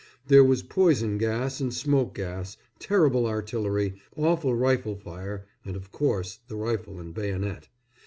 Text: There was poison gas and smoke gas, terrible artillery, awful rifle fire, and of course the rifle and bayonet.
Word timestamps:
There 0.25 0.43
was 0.43 0.63
poison 0.63 1.19
gas 1.19 1.59
and 1.61 1.71
smoke 1.71 2.15
gas, 2.15 2.57
terrible 2.79 3.27
artillery, 3.27 4.01
awful 4.15 4.55
rifle 4.55 4.95
fire, 4.95 5.45
and 5.63 5.75
of 5.75 5.91
course 5.91 6.39
the 6.47 6.55
rifle 6.55 6.99
and 6.99 7.13
bayonet. 7.13 7.67